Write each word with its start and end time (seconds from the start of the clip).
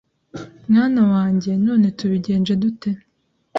Mwana 0.69 1.01
wanjye 1.13 1.51
none 1.65 1.85
tubigenje 1.97 2.53
dute 2.61 2.89